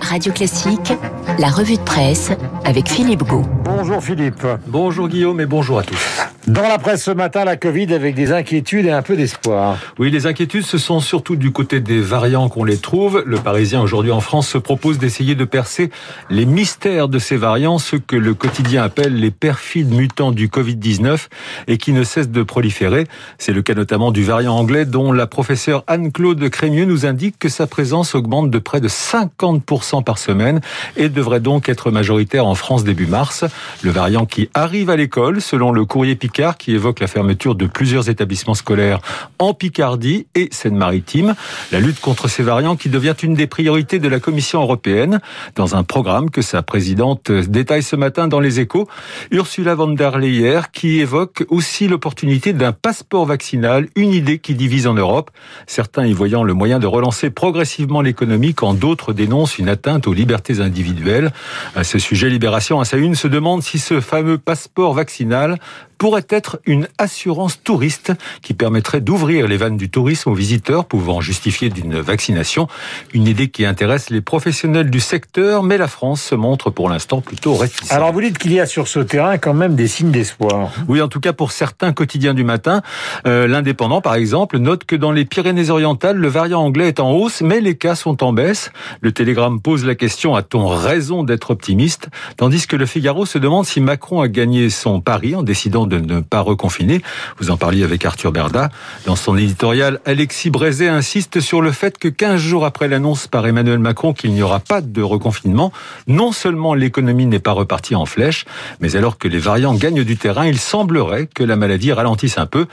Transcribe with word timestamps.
Radio 0.00 0.32
Classique, 0.32 0.92
la 1.38 1.48
revue 1.48 1.76
de 1.76 1.82
presse 1.82 2.30
avec 2.64 2.88
Philippe 2.88 3.24
Gau. 3.24 3.42
Bonjour 3.64 4.02
Philippe. 4.02 4.46
Bonjour 4.66 5.08
Guillaume 5.08 5.40
et 5.40 5.46
bonjour 5.46 5.78
à 5.78 5.82
tous. 5.82 6.27
Dans 6.48 6.62
la 6.62 6.78
presse 6.78 7.04
ce 7.04 7.10
matin, 7.10 7.44
la 7.44 7.58
Covid 7.58 7.92
avec 7.92 8.14
des 8.14 8.32
inquiétudes 8.32 8.86
et 8.86 8.90
un 8.90 9.02
peu 9.02 9.16
d'espoir. 9.16 9.76
Oui, 9.98 10.10
les 10.10 10.26
inquiétudes, 10.26 10.64
ce 10.64 10.78
sont 10.78 10.98
surtout 10.98 11.36
du 11.36 11.52
côté 11.52 11.80
des 11.80 12.00
variants 12.00 12.48
qu'on 12.48 12.64
les 12.64 12.78
trouve. 12.78 13.22
Le 13.26 13.36
Parisien 13.36 13.82
aujourd'hui 13.82 14.12
en 14.12 14.20
France 14.20 14.48
se 14.48 14.56
propose 14.56 14.96
d'essayer 14.96 15.34
de 15.34 15.44
percer 15.44 15.90
les 16.30 16.46
mystères 16.46 17.08
de 17.08 17.18
ces 17.18 17.36
variants, 17.36 17.76
ce 17.76 17.96
que 17.96 18.16
le 18.16 18.32
quotidien 18.32 18.82
appelle 18.82 19.14
les 19.16 19.30
perfides 19.30 19.92
mutants 19.92 20.32
du 20.32 20.48
Covid-19 20.48 21.26
et 21.66 21.76
qui 21.76 21.92
ne 21.92 22.02
cessent 22.02 22.30
de 22.30 22.42
proliférer. 22.42 23.06
C'est 23.36 23.52
le 23.52 23.60
cas 23.60 23.74
notamment 23.74 24.10
du 24.10 24.24
variant 24.24 24.56
anglais 24.56 24.86
dont 24.86 25.12
la 25.12 25.26
professeure 25.26 25.84
Anne-Claude 25.86 26.48
Crémieux 26.48 26.86
nous 26.86 27.04
indique 27.04 27.38
que 27.38 27.50
sa 27.50 27.66
présence 27.66 28.14
augmente 28.14 28.50
de 28.50 28.58
près 28.58 28.80
de 28.80 28.88
50% 28.88 30.02
par 30.02 30.16
semaine 30.16 30.62
et 30.96 31.10
devrait 31.10 31.40
donc 31.40 31.68
être 31.68 31.90
majoritaire 31.90 32.46
en 32.46 32.54
France 32.54 32.84
début 32.84 33.06
mars. 33.06 33.44
Le 33.82 33.90
variant 33.90 34.24
qui 34.24 34.48
arrive 34.54 34.88
à 34.88 34.96
l'école, 34.96 35.42
selon 35.42 35.72
le 35.72 35.84
courrier 35.84 36.16
Qui 36.56 36.72
évoque 36.72 37.00
la 37.00 37.08
fermeture 37.08 37.56
de 37.56 37.66
plusieurs 37.66 38.08
établissements 38.08 38.54
scolaires 38.54 39.00
en 39.40 39.54
Picardie 39.54 40.28
et 40.36 40.48
Seine-Maritime. 40.52 41.34
La 41.72 41.80
lutte 41.80 41.98
contre 42.00 42.28
ces 42.28 42.44
variants 42.44 42.76
qui 42.76 42.88
devient 42.88 43.16
une 43.24 43.34
des 43.34 43.48
priorités 43.48 43.98
de 43.98 44.06
la 44.06 44.20
Commission 44.20 44.62
européenne 44.62 45.20
dans 45.56 45.74
un 45.74 45.82
programme 45.82 46.30
que 46.30 46.40
sa 46.40 46.62
présidente 46.62 47.32
détaille 47.32 47.82
ce 47.82 47.96
matin 47.96 48.28
dans 48.28 48.38
les 48.38 48.60
échos. 48.60 48.86
Ursula 49.32 49.74
von 49.74 49.88
der 49.88 50.16
Leyen 50.16 50.62
qui 50.72 51.00
évoque 51.00 51.44
aussi 51.48 51.88
l'opportunité 51.88 52.52
d'un 52.52 52.70
passeport 52.70 53.26
vaccinal, 53.26 53.88
une 53.96 54.12
idée 54.12 54.38
qui 54.38 54.54
divise 54.54 54.86
en 54.86 54.94
Europe. 54.94 55.32
Certains 55.66 56.06
y 56.06 56.12
voyant 56.12 56.44
le 56.44 56.54
moyen 56.54 56.78
de 56.78 56.86
relancer 56.86 57.30
progressivement 57.30 58.00
l'économie 58.00 58.54
quand 58.54 58.74
d'autres 58.74 59.12
dénoncent 59.12 59.58
une 59.58 59.68
atteinte 59.68 60.06
aux 60.06 60.14
libertés 60.14 60.60
individuelles. 60.60 61.32
À 61.74 61.82
ce 61.82 61.98
sujet, 61.98 62.30
Libération 62.30 62.78
à 62.78 62.84
sa 62.84 62.96
une 62.96 63.16
se 63.16 63.26
demande 63.26 63.64
si 63.64 63.80
ce 63.80 64.00
fameux 64.00 64.38
passeport 64.38 64.94
vaccinal 64.94 65.58
pourrait 65.98 66.26
être 66.30 66.60
une 66.64 66.88
assurance 66.96 67.62
touriste 67.62 68.12
qui 68.42 68.54
permettrait 68.54 69.00
d'ouvrir 69.00 69.48
les 69.48 69.56
vannes 69.56 69.76
du 69.76 69.90
tourisme 69.90 70.30
aux 70.30 70.34
visiteurs 70.34 70.84
pouvant 70.86 71.20
justifier 71.20 71.68
d'une 71.68 71.98
vaccination. 72.00 72.68
Une 73.12 73.26
idée 73.26 73.48
qui 73.48 73.66
intéresse 73.66 74.10
les 74.10 74.20
professionnels 74.20 74.90
du 74.90 75.00
secteur, 75.00 75.62
mais 75.62 75.76
la 75.76 75.88
France 75.88 76.22
se 76.22 76.34
montre 76.34 76.70
pour 76.70 76.88
l'instant 76.88 77.20
plutôt 77.20 77.54
réticente. 77.54 77.92
Alors 77.92 78.12
vous 78.12 78.20
dites 78.20 78.38
qu'il 78.38 78.52
y 78.52 78.60
a 78.60 78.66
sur 78.66 78.88
ce 78.88 79.00
terrain 79.00 79.38
quand 79.38 79.54
même 79.54 79.74
des 79.74 79.88
signes 79.88 80.10
d'espoir. 80.10 80.70
Oui, 80.86 81.00
en 81.02 81.08
tout 81.08 81.20
cas 81.20 81.32
pour 81.32 81.52
certains 81.52 81.92
quotidiens 81.92 82.34
du 82.34 82.44
matin. 82.44 82.82
Euh, 83.26 83.46
L'Indépendant, 83.48 84.00
par 84.00 84.14
exemple, 84.14 84.58
note 84.58 84.84
que 84.84 84.94
dans 84.94 85.10
les 85.10 85.24
Pyrénées-Orientales, 85.24 86.16
le 86.16 86.28
variant 86.28 86.62
anglais 86.62 86.88
est 86.88 87.00
en 87.00 87.10
hausse, 87.10 87.40
mais 87.40 87.60
les 87.60 87.76
cas 87.76 87.94
sont 87.94 88.22
en 88.22 88.32
baisse. 88.32 88.70
Le 89.00 89.10
Télégramme 89.10 89.60
pose 89.60 89.84
la 89.84 89.94
question 89.94 90.36
a-t-on 90.36 90.66
raison 90.68 91.24
d'être 91.24 91.50
optimiste? 91.50 92.08
Tandis 92.36 92.66
que 92.66 92.76
le 92.76 92.86
Figaro 92.86 93.26
se 93.26 93.38
demande 93.38 93.66
si 93.66 93.80
Macron 93.80 94.20
a 94.20 94.28
gagné 94.28 94.70
son 94.70 95.00
pari 95.00 95.34
en 95.34 95.42
décidant 95.42 95.87
de 95.88 95.98
ne 95.98 96.20
pas 96.20 96.40
reconfiner. 96.40 97.02
Vous 97.38 97.50
en 97.50 97.56
parliez 97.56 97.84
avec 97.84 98.04
Arthur 98.04 98.32
Berda. 98.32 98.70
Dans 99.06 99.16
son 99.16 99.36
éditorial, 99.36 100.00
Alexis 100.04 100.50
Brézet 100.50 100.88
insiste 100.88 101.40
sur 101.40 101.60
le 101.60 101.72
fait 101.72 101.98
que 101.98 102.08
15 102.08 102.40
jours 102.40 102.64
après 102.64 102.88
l'annonce 102.88 103.26
par 103.26 103.46
Emmanuel 103.46 103.78
Macron 103.78 104.12
qu'il 104.12 104.32
n'y 104.32 104.42
aura 104.42 104.60
pas 104.60 104.80
de 104.80 105.02
reconfinement, 105.02 105.72
non 106.06 106.32
seulement 106.32 106.74
l'économie 106.74 107.26
n'est 107.26 107.38
pas 107.38 107.52
repartie 107.52 107.94
en 107.94 108.06
flèche, 108.06 108.44
mais 108.80 108.96
alors 108.96 109.18
que 109.18 109.28
les 109.28 109.38
variants 109.38 109.74
gagnent 109.74 110.04
du 110.04 110.16
terrain, 110.16 110.46
il 110.46 110.58
semblerait 110.58 111.26
que 111.26 111.42
la 111.42 111.56
maladie 111.56 111.92
ralentisse 111.92 112.38
un 112.38 112.46
peu. 112.46 112.66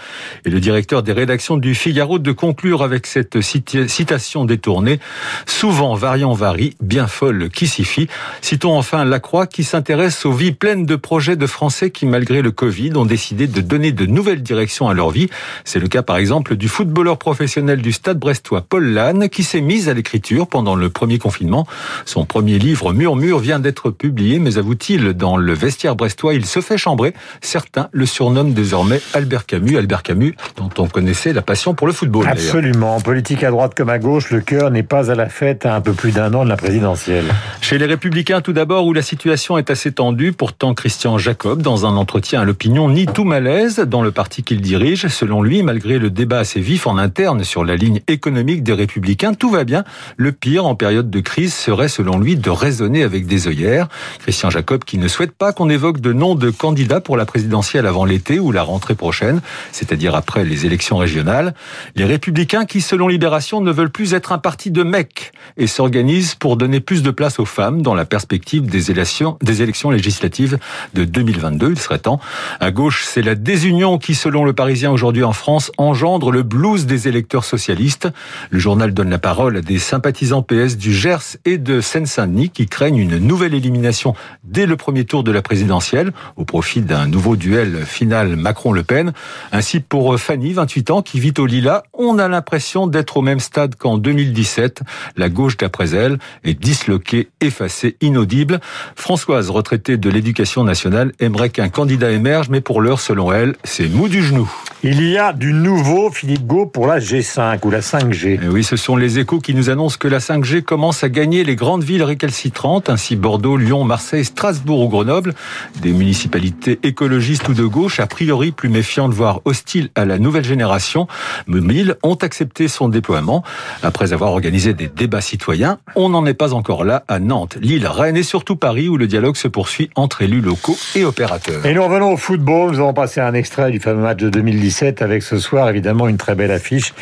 Et 0.45 0.49
le 0.49 0.59
directeur 0.59 1.03
des 1.03 1.11
rédactions 1.11 1.57
du 1.57 1.75
Figaro 1.75 2.19
de 2.19 2.31
conclure 2.31 2.83
avec 2.83 3.07
cette 3.07 3.41
citation 3.41 4.45
détournée. 4.45 4.99
Souvent 5.45 5.95
variant 5.95 6.33
varie, 6.33 6.75
bien 6.81 7.07
folle 7.07 7.49
qui 7.49 7.67
s'y 7.67 7.83
fie. 7.83 8.07
Citons 8.41 8.77
enfin 8.77 9.05
Lacroix 9.05 9.47
qui 9.47 9.63
s'intéresse 9.63 10.25
aux 10.25 10.33
vies 10.33 10.51
pleines 10.51 10.85
de 10.85 10.95
projets 10.95 11.35
de 11.35 11.47
Français 11.47 11.91
qui, 11.91 12.05
malgré 12.05 12.41
le 12.41 12.51
Covid, 12.51 12.93
ont 12.95 13.04
décidé 13.05 13.47
de 13.47 13.61
donner 13.61 13.91
de 13.91 14.05
nouvelles 14.05 14.41
directions 14.41 14.87
à 14.87 14.93
leur 14.93 15.11
vie. 15.11 15.29
C'est 15.63 15.79
le 15.79 15.87
cas 15.87 16.01
par 16.01 16.17
exemple 16.17 16.55
du 16.55 16.67
footballeur 16.67 17.17
professionnel 17.17 17.81
du 17.81 17.91
Stade 17.91 18.19
brestois 18.19 18.61
Paul 18.61 18.85
Lannes 18.85 19.29
qui 19.29 19.43
s'est 19.43 19.61
mis 19.61 19.89
à 19.89 19.93
l'écriture 19.93 20.47
pendant 20.47 20.75
le 20.75 20.89
premier 20.89 21.17
confinement. 21.17 21.67
Son 22.05 22.25
premier 22.25 22.59
livre 22.59 22.93
Murmure 22.93 23.39
vient 23.39 23.59
d'être 23.59 23.91
publié, 23.91 24.39
mais 24.39 24.57
avoue-t-il, 24.57 25.13
dans 25.13 25.37
le 25.37 25.53
vestiaire 25.53 25.95
brestois, 25.95 26.33
il 26.33 26.45
se 26.45 26.61
fait 26.61 26.77
chambrer. 26.77 27.13
Certains 27.41 27.89
le 27.91 28.05
surnomment 28.05 28.53
désormais 28.53 29.01
Albert 29.13 29.45
Camus, 29.45 29.77
Albert 29.77 30.03
Camus 30.03 30.35
dont 30.57 30.69
on 30.77 30.87
connaissait 30.87 31.33
la 31.33 31.41
passion 31.41 31.73
pour 31.73 31.87
le 31.87 31.93
football. 31.93 32.27
Absolument. 32.27 32.95
En 32.95 33.01
politique 33.01 33.43
à 33.43 33.51
droite 33.51 33.73
comme 33.75 33.89
à 33.89 33.99
gauche, 33.99 34.31
le 34.31 34.41
cœur 34.41 34.71
n'est 34.71 34.83
pas 34.83 35.11
à 35.11 35.15
la 35.15 35.29
fête 35.29 35.65
à 35.65 35.75
un 35.75 35.81
peu 35.81 35.93
plus 35.93 36.11
d'un 36.11 36.33
an 36.33 36.43
de 36.43 36.49
la 36.49 36.57
présidentielle. 36.57 37.25
Chez 37.65 37.79
les 37.79 37.87
Républicains 37.87 38.41
tout 38.41 38.53
d'abord, 38.53 38.85
où 38.85 38.93
la 38.93 39.01
situation 39.01 39.57
est 39.57 39.71
assez 39.71 39.91
tendue, 39.91 40.33
pourtant 40.33 40.75
Christian 40.75 41.17
Jacob, 41.17 41.63
dans 41.63 41.87
un 41.87 41.97
entretien 41.97 42.41
à 42.41 42.45
l'opinion, 42.45 42.89
nie 42.89 43.07
tout 43.07 43.23
malaise 43.23 43.79
dans 43.79 44.03
le 44.03 44.11
parti 44.11 44.43
qu'il 44.43 44.61
dirige. 44.61 45.07
Selon 45.07 45.41
lui, 45.41 45.63
malgré 45.63 45.97
le 45.97 46.11
débat 46.11 46.37
assez 46.37 46.59
vif 46.59 46.85
en 46.85 46.99
interne 46.99 47.43
sur 47.43 47.65
la 47.65 47.75
ligne 47.75 48.01
économique 48.07 48.61
des 48.61 48.73
Républicains, 48.73 49.33
tout 49.33 49.49
va 49.49 49.63
bien. 49.63 49.83
Le 50.15 50.31
pire 50.31 50.67
en 50.67 50.75
période 50.75 51.09
de 51.09 51.19
crise 51.21 51.55
serait, 51.55 51.87
selon 51.87 52.19
lui, 52.19 52.35
de 52.35 52.51
raisonner 52.51 53.01
avec 53.01 53.25
des 53.25 53.47
œillères. 53.47 53.87
Christian 54.19 54.51
Jacob 54.51 54.83
qui 54.83 54.99
ne 54.99 55.07
souhaite 55.07 55.31
pas 55.31 55.51
qu'on 55.51 55.67
évoque 55.67 55.99
de 55.99 56.13
noms 56.13 56.35
de 56.35 56.51
candidats 56.51 57.01
pour 57.01 57.17
la 57.17 57.25
présidentielle 57.25 57.87
avant 57.87 58.05
l'été 58.05 58.39
ou 58.39 58.51
la 58.51 58.61
rentrée 58.61 58.93
prochaine, 58.93 59.41
c'est-à-dire 59.71 60.13
après 60.13 60.45
les 60.45 60.67
élections 60.67 60.97
régionales. 60.97 61.55
Les 61.95 62.05
Républicains 62.05 62.65
qui, 62.65 62.81
selon 62.81 63.07
Libération, 63.07 63.59
ne 63.59 63.71
veulent 63.71 63.89
plus 63.89 64.13
être 64.13 64.33
un 64.33 64.37
parti 64.37 64.69
de 64.69 64.83
mecs 64.83 65.31
et 65.57 65.65
s'organisent 65.65 66.35
pour 66.35 66.57
donner 66.57 66.79
plus 66.79 67.01
de 67.01 67.09
place 67.09 67.39
aux 67.39 67.54
dans 67.57 67.95
la 67.95 68.05
perspective 68.05 68.65
des 68.65 68.91
élections, 68.91 69.37
des 69.41 69.61
élections 69.61 69.89
législatives 69.89 70.57
de 70.93 71.05
2022. 71.05 71.71
Il 71.71 71.79
serait 71.79 71.99
temps. 71.99 72.19
À 72.59 72.71
gauche, 72.71 73.05
c'est 73.07 73.21
la 73.21 73.35
désunion 73.35 73.97
qui, 73.97 74.13
selon 74.13 74.43
le 74.43 74.51
Parisien 74.51 74.91
aujourd'hui 74.91 75.23
en 75.23 75.31
France, 75.31 75.71
engendre 75.77 76.31
le 76.31 76.43
blues 76.43 76.85
des 76.85 77.07
électeurs 77.07 77.45
socialistes. 77.45 78.09
Le 78.49 78.59
journal 78.59 78.93
donne 78.93 79.09
la 79.09 79.19
parole 79.19 79.57
à 79.57 79.61
des 79.61 79.79
sympathisants 79.79 80.41
PS 80.41 80.75
du 80.75 80.93
Gers 80.93 81.37
et 81.45 81.57
de 81.57 81.79
Seine-Saint-Denis 81.79 82.49
qui 82.49 82.65
craignent 82.65 82.97
une 82.97 83.19
nouvelle 83.19 83.53
élimination 83.53 84.15
dès 84.43 84.65
le 84.65 84.75
premier 84.75 85.05
tour 85.05 85.23
de 85.23 85.31
la 85.31 85.41
présidentielle 85.41 86.11
au 86.35 86.43
profit 86.43 86.81
d'un 86.81 87.07
nouveau 87.07 87.37
duel 87.37 87.85
final 87.85 88.35
Macron-Le 88.35 88.83
Pen. 88.83 89.13
Ainsi 89.53 89.79
pour 89.79 90.19
Fanny, 90.19 90.51
28 90.51 90.91
ans, 90.91 91.01
qui 91.01 91.21
vit 91.21 91.33
au 91.37 91.45
Lila, 91.45 91.83
on 91.93 92.19
a 92.19 92.27
l'impression 92.27 92.85
d'être 92.87 93.15
au 93.15 93.21
même 93.21 93.39
stade 93.39 93.75
qu'en 93.75 93.97
2017. 93.97 94.81
La 95.15 95.29
gauche 95.29 95.55
d'après 95.55 95.85
elle 95.93 96.19
est 96.43 96.59
disloquée, 96.59 97.29
effacée, 97.45 97.95
inaudible. 98.01 98.59
Françoise, 98.95 99.49
retraitée 99.49 99.97
de 99.97 100.09
l'éducation 100.09 100.63
nationale, 100.63 101.11
aimerait 101.19 101.49
qu'un 101.49 101.69
candidat 101.69 102.11
émerge, 102.11 102.49
mais 102.49 102.61
pour 102.61 102.81
l'heure, 102.81 102.99
selon 102.99 103.31
elle, 103.31 103.55
c'est 103.63 103.87
mou 103.87 104.07
du 104.07 104.23
genou. 104.23 104.51
Il 104.83 105.01
y 105.03 105.17
a 105.17 105.33
du 105.33 105.51
nouveau, 105.51 106.11
Philippe 106.11 106.45
Gau, 106.45 106.67
pour 106.67 106.85
la 106.85 106.99
G5 106.99 107.59
ou 107.63 107.71
la 107.71 107.79
5G. 107.79 108.43
Et 108.43 108.47
oui, 108.47 108.63
ce 108.63 108.75
sont 108.75 108.95
les 108.95 109.17
échos 109.17 109.39
qui 109.39 109.55
nous 109.55 109.69
annoncent 109.69 109.97
que 109.99 110.07
la 110.07 110.19
5G 110.19 110.61
commence 110.61 111.03
à 111.03 111.09
gagner 111.09 111.43
les 111.43 111.55
grandes 111.55 111.83
villes 111.83 112.03
récalcitrantes, 112.03 112.89
ainsi 112.89 113.15
Bordeaux, 113.15 113.57
Lyon, 113.57 113.83
Marseille, 113.83 114.25
Strasbourg 114.25 114.81
ou 114.81 114.89
Grenoble. 114.89 115.33
Des 115.81 115.91
municipalités 115.91 116.79
écologistes 116.83 117.49
ou 117.49 117.53
de 117.53 117.65
gauche, 117.65 117.99
a 117.99 118.07
priori 118.07 118.51
plus 118.51 118.69
méfiantes, 118.69 119.11
voire 119.11 119.41
hostiles 119.45 119.89
à 119.95 120.05
la 120.05 120.19
nouvelle 120.19 120.43
génération, 120.43 121.07
mille 121.47 121.95
ont 122.03 122.15
accepté 122.15 122.67
son 122.67 122.87
déploiement. 122.89 123.43
Après 123.81 124.13
avoir 124.13 124.31
organisé 124.31 124.73
des 124.73 124.87
débats 124.87 125.21
citoyens, 125.21 125.79
on 125.95 126.09
n'en 126.09 126.25
est 126.25 126.33
pas 126.33 126.53
encore 126.53 126.83
là 126.83 127.03
à 127.07 127.19
Nantes, 127.19 127.34
Lille, 127.59 127.87
Rennes 127.87 128.17
et 128.17 128.23
surtout 128.23 128.55
Paris, 128.55 128.87
où 128.87 128.97
le 128.97 129.07
dialogue 129.07 129.35
se 129.35 129.47
poursuit 129.47 129.89
entre 129.95 130.21
élus 130.21 130.41
locaux 130.41 130.77
et 130.95 131.03
opérateurs. 131.03 131.65
Et 131.65 131.73
nous 131.73 131.83
revenons 131.83 132.13
au 132.13 132.17
football. 132.17 132.71
Nous 132.71 132.79
avons 132.79 132.93
passé 132.93 133.19
un 133.21 133.33
extrait 133.33 133.71
du 133.71 133.79
fameux 133.79 134.01
match 134.01 134.17
de 134.17 134.29
2017 134.29 135.01
avec 135.01 135.23
ce 135.23 135.37
soir 135.37 135.69
évidemment 135.69 136.07
une 136.07 136.17
très 136.17 136.35
belle 136.35 136.51
affiche 136.51 136.93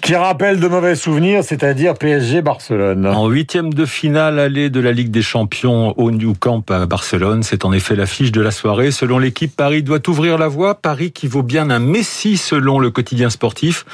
qui 0.00 0.14
rappelle 0.14 0.60
de 0.60 0.68
mauvais 0.68 0.96
souvenirs, 0.96 1.42
c'est-à-dire 1.44 1.94
PSG 1.94 2.42
Barcelone. 2.42 3.06
En 3.06 3.28
huitième 3.28 3.72
de 3.72 3.86
finale 3.86 4.38
allée 4.38 4.68
de 4.68 4.80
la 4.80 4.92
Ligue 4.92 5.10
des 5.10 5.22
Champions 5.22 5.98
au 5.98 6.10
New 6.10 6.34
Camp 6.34 6.70
à 6.70 6.84
Barcelone, 6.84 7.42
c'est 7.42 7.64
en 7.64 7.72
effet 7.72 7.96
l'affiche 7.96 8.30
de 8.30 8.42
la 8.42 8.50
soirée. 8.50 8.90
Selon 8.90 9.18
l'équipe, 9.18 9.54
Paris 9.56 9.82
doit 9.82 10.06
ouvrir 10.08 10.36
la 10.36 10.48
voie. 10.48 10.74
Paris 10.74 11.12
qui 11.12 11.26
vaut 11.26 11.42
bien 11.42 11.70
un 11.70 11.78
Messi 11.78 12.36
selon 12.36 12.78
le 12.78 12.90
quotidien 12.90 13.30
sportif. 13.30 13.86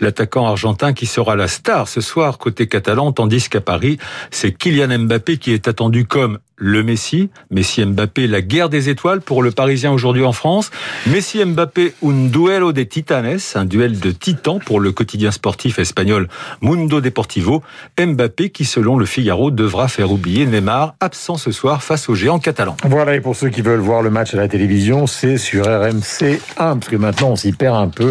L'attaquant 0.00 0.46
argentin 0.46 0.94
qui 0.94 1.04
sera 1.04 1.36
la 1.36 1.48
star 1.48 1.86
ce 1.86 2.00
soir 2.00 2.38
côté 2.38 2.66
catalan, 2.66 3.12
tandis 3.12 3.48
qu'à 3.50 3.60
Paris, 3.60 3.98
c'est 4.30 4.52
Kylian 4.52 4.98
Mbappé 5.00 5.27
qui 5.36 5.52
est 5.52 5.68
attendu 5.68 6.06
comme 6.06 6.38
le 6.58 6.82
Messi. 6.82 7.30
Messi 7.50 7.84
Mbappé, 7.84 8.26
la 8.26 8.42
guerre 8.42 8.68
des 8.68 8.88
étoiles 8.88 9.20
pour 9.20 9.42
le 9.42 9.50
Parisien 9.50 9.92
aujourd'hui 9.92 10.24
en 10.24 10.32
France. 10.32 10.70
Messi 11.06 11.44
Mbappé, 11.44 11.94
un 12.04 12.26
duelo 12.26 12.72
de 12.72 12.82
titanes, 12.82 13.38
un 13.54 13.64
duel 13.64 13.98
de 14.00 14.10
titans 14.10 14.58
pour 14.64 14.80
le 14.80 14.92
quotidien 14.92 15.30
sportif 15.30 15.78
espagnol 15.78 16.28
Mundo 16.60 17.00
Deportivo. 17.00 17.62
Mbappé 17.98 18.50
qui, 18.50 18.64
selon 18.64 18.96
le 18.96 19.06
Figaro, 19.06 19.50
devra 19.50 19.88
faire 19.88 20.10
oublier 20.10 20.46
Neymar, 20.46 20.94
absent 21.00 21.36
ce 21.36 21.52
soir 21.52 21.82
face 21.82 22.08
au 22.08 22.14
géant 22.14 22.38
catalan. 22.38 22.76
Voilà, 22.84 23.14
et 23.14 23.20
pour 23.20 23.36
ceux 23.36 23.48
qui 23.48 23.62
veulent 23.62 23.78
voir 23.78 24.02
le 24.02 24.10
match 24.10 24.34
à 24.34 24.36
la 24.36 24.48
télévision, 24.48 25.06
c'est 25.06 25.38
sur 25.38 25.64
RMC 25.64 26.40
1, 26.56 26.76
parce 26.76 26.88
que 26.88 26.96
maintenant 26.96 27.30
on 27.30 27.36
s'y 27.36 27.52
perd 27.52 27.76
un 27.76 27.88
peu 27.88 28.10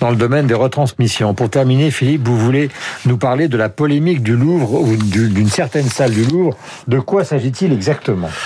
dans 0.00 0.10
le 0.10 0.16
domaine 0.16 0.46
des 0.46 0.54
retransmissions. 0.54 1.34
Pour 1.34 1.50
terminer, 1.50 1.90
Philippe, 1.90 2.26
vous 2.26 2.38
voulez 2.38 2.70
nous 3.06 3.18
parler 3.18 3.48
de 3.48 3.56
la 3.56 3.68
polémique 3.68 4.22
du 4.22 4.36
Louvre 4.36 4.74
ou 4.74 4.96
d'une 4.96 5.48
certaine 5.48 5.88
salle 5.88 6.12
du 6.12 6.24
Louvre. 6.24 6.56
De 6.86 7.00
quoi 7.00 7.24
s'agit-il 7.24 7.72
exactement? 7.72 7.87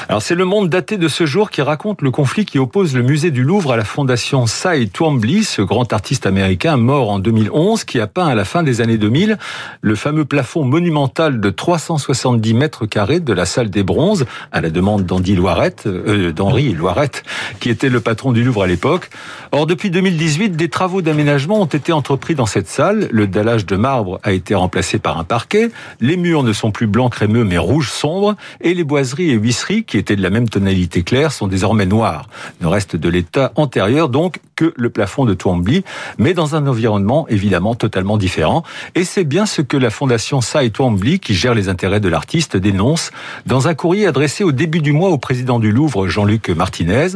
Alors 0.08 0.22
c'est 0.22 0.36
le 0.36 0.44
monde 0.44 0.68
daté 0.68 0.96
de 0.96 1.08
ce 1.08 1.26
jour 1.26 1.50
qui 1.50 1.62
raconte 1.62 2.00
le 2.02 2.12
conflit 2.12 2.44
qui 2.44 2.58
oppose 2.60 2.94
le 2.94 3.02
musée 3.02 3.32
du 3.32 3.42
Louvre 3.42 3.72
à 3.72 3.76
la 3.76 3.84
fondation 3.84 4.46
Cy 4.46 4.88
Twombly, 4.88 5.42
ce 5.42 5.62
grand 5.62 5.92
artiste 5.92 6.26
américain 6.26 6.76
mort 6.76 7.10
en 7.10 7.18
2011 7.18 7.82
qui 7.82 7.98
a 7.98 8.06
peint 8.06 8.28
à 8.28 8.34
la 8.36 8.44
fin 8.44 8.62
des 8.62 8.80
années 8.80 8.98
2000 8.98 9.38
le 9.80 9.94
fameux 9.96 10.24
plafond 10.24 10.64
monumental 10.64 11.40
de 11.40 11.50
370 11.50 12.54
mètres 12.54 12.86
carrés 12.86 13.18
de 13.18 13.32
la 13.32 13.44
salle 13.44 13.68
des 13.68 13.82
bronzes 13.82 14.26
à 14.52 14.60
la 14.60 14.70
demande 14.70 15.06
d'Andy 15.06 15.34
Loirette, 15.34 15.84
euh, 15.86 16.32
d'Henri 16.32 16.72
Loirette, 16.72 17.24
qui 17.58 17.68
était 17.68 17.88
le 17.88 18.00
patron 18.00 18.32
du 18.32 18.44
Louvre 18.44 18.62
à 18.62 18.66
l'époque. 18.68 19.10
Or 19.50 19.66
depuis 19.66 19.90
2018, 19.90 20.50
des 20.50 20.68
travaux 20.68 21.02
d'aménagement 21.02 21.60
ont 21.60 21.66
été 21.66 21.92
entrepris 21.92 22.34
dans 22.34 22.46
cette 22.46 22.68
salle. 22.68 23.08
Le 23.10 23.26
dallage 23.26 23.66
de 23.66 23.76
marbre 23.76 24.20
a 24.22 24.32
été 24.32 24.54
remplacé 24.54 24.98
par 24.98 25.18
un 25.18 25.24
parquet. 25.24 25.70
Les 26.00 26.16
murs 26.16 26.44
ne 26.44 26.52
sont 26.52 26.70
plus 26.70 26.86
blancs 26.86 27.12
crémeux 27.12 27.44
mais 27.44 27.58
rouge 27.58 27.90
sombre 27.90 28.36
et 28.60 28.74
les 28.74 28.84
boiseries 28.84 29.31
et 29.32 29.36
huisseries 29.36 29.84
qui 29.84 29.98
étaient 29.98 30.16
de 30.16 30.22
la 30.22 30.30
même 30.30 30.48
tonalité 30.48 31.02
claire 31.02 31.32
sont 31.32 31.48
désormais 31.48 31.86
noires. 31.86 32.28
Ne 32.60 32.66
reste 32.66 32.96
de 32.96 33.08
l'état 33.08 33.52
antérieur 33.56 34.08
donc 34.08 34.38
que 34.62 34.72
le 34.76 34.90
plafond 34.90 35.24
de 35.24 35.34
Twombly, 35.34 35.82
mais 36.18 36.34
dans 36.34 36.54
un 36.54 36.68
environnement 36.68 37.26
évidemment 37.28 37.74
totalement 37.74 38.16
différent. 38.16 38.62
Et 38.94 39.02
c'est 39.02 39.24
bien 39.24 39.44
ce 39.44 39.60
que 39.60 39.76
la 39.76 39.90
fondation 39.90 40.40
Cy 40.40 40.70
Twombly, 40.70 41.18
qui 41.18 41.34
gère 41.34 41.54
les 41.54 41.68
intérêts 41.68 41.98
de 41.98 42.08
l'artiste, 42.08 42.56
dénonce 42.56 43.10
dans 43.44 43.66
un 43.66 43.74
courrier 43.74 44.06
adressé 44.06 44.44
au 44.44 44.52
début 44.52 44.78
du 44.78 44.92
mois 44.92 45.08
au 45.08 45.18
président 45.18 45.58
du 45.58 45.72
Louvre, 45.72 46.06
Jean-Luc 46.06 46.48
Martinez. 46.50 47.08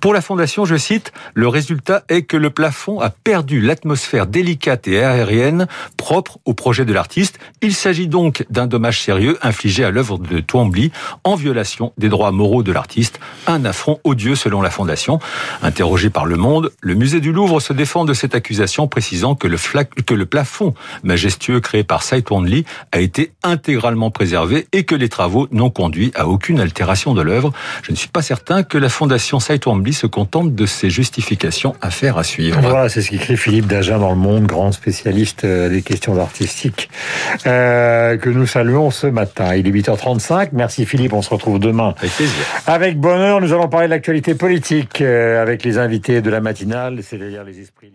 Pour 0.00 0.12
la 0.12 0.20
fondation, 0.20 0.66
je 0.66 0.76
cite, 0.76 1.14
le 1.32 1.48
résultat 1.48 2.02
est 2.10 2.24
que 2.24 2.36
le 2.36 2.50
plafond 2.50 3.00
a 3.00 3.08
perdu 3.08 3.62
l'atmosphère 3.62 4.26
délicate 4.26 4.86
et 4.86 5.02
aérienne 5.02 5.68
propre 5.96 6.38
au 6.44 6.52
projet 6.52 6.84
de 6.84 6.92
l'artiste. 6.92 7.38
Il 7.62 7.74
s'agit 7.74 8.08
donc 8.08 8.44
d'un 8.50 8.66
dommage 8.66 9.00
sérieux 9.00 9.38
infligé 9.40 9.84
à 9.84 9.90
l'œuvre 9.90 10.18
de 10.18 10.40
Twombly 10.40 10.92
en 11.24 11.34
violation 11.34 11.94
des 11.96 12.10
droits 12.10 12.30
moraux 12.30 12.62
de 12.62 12.72
l'artiste. 12.72 13.20
Un 13.46 13.64
affront 13.64 14.00
odieux 14.04 14.34
selon 14.34 14.60
la 14.60 14.68
fondation. 14.68 15.18
Interrogé 15.62 16.10
par 16.10 16.26
Le 16.26 16.36
Monde, 16.36 16.70
le 16.90 16.96
musée 16.96 17.20
du 17.20 17.30
Louvre 17.30 17.60
se 17.60 17.72
défend 17.72 18.04
de 18.04 18.14
cette 18.14 18.34
accusation, 18.34 18.88
précisant 18.88 19.36
que 19.36 19.46
le, 19.46 19.58
que 20.04 20.12
le 20.12 20.26
plafond 20.26 20.74
majestueux 21.04 21.60
créé 21.60 21.84
par 21.84 22.02
Cy 22.02 22.24
Twombly 22.24 22.64
a 22.90 22.98
été 22.98 23.30
intégralement 23.44 24.10
préservé 24.10 24.66
et 24.72 24.82
que 24.82 24.96
les 24.96 25.08
travaux 25.08 25.46
n'ont 25.52 25.70
conduit 25.70 26.10
à 26.16 26.26
aucune 26.26 26.58
altération 26.58 27.14
de 27.14 27.22
l'œuvre. 27.22 27.52
Je 27.84 27.92
ne 27.92 27.96
suis 27.96 28.08
pas 28.08 28.22
certain 28.22 28.64
que 28.64 28.76
la 28.76 28.88
fondation 28.88 29.38
Cy 29.38 29.60
Twombly 29.60 29.92
se 29.92 30.08
contente 30.08 30.56
de 30.56 30.66
ces 30.66 30.90
justifications 30.90 31.76
à 31.80 31.90
faire 31.90 32.18
à 32.18 32.24
suivre. 32.24 32.58
Voilà, 32.60 32.88
c'est 32.88 33.02
ce 33.02 33.10
qu'écrit 33.10 33.36
Philippe 33.36 33.68
Dagen 33.68 34.00
dans 34.00 34.10
Le 34.10 34.16
Monde, 34.16 34.46
grand 34.46 34.72
spécialiste 34.72 35.44
euh, 35.44 35.68
des 35.68 35.82
questions 35.82 36.18
artistiques, 36.20 36.90
euh, 37.46 38.16
que 38.16 38.30
nous 38.30 38.48
saluons 38.48 38.90
ce 38.90 39.06
matin. 39.06 39.54
Il 39.54 39.68
est 39.68 39.70
8h35. 39.70 40.48
Merci 40.54 40.86
Philippe, 40.86 41.12
on 41.12 41.22
se 41.22 41.30
retrouve 41.30 41.60
demain. 41.60 41.94
Avec 41.98 42.10
plaisir. 42.16 42.34
Avec 42.66 42.98
bonheur, 42.98 43.40
nous 43.40 43.52
allons 43.52 43.68
parler 43.68 43.86
de 43.86 43.92
l'actualité 43.92 44.34
politique 44.34 45.00
euh, 45.00 45.40
avec 45.40 45.62
les 45.62 45.78
invités 45.78 46.20
de 46.20 46.30
la 46.30 46.40
matinale, 46.40 46.79
c'est-à-dire 47.02 47.44
les 47.44 47.60
esprits 47.60 47.90